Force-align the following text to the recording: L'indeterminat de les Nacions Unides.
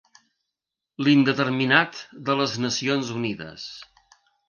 L'indeterminat 1.09 2.01
de 2.31 2.39
les 2.43 2.59
Nacions 2.67 3.15
Unides. 3.23 3.73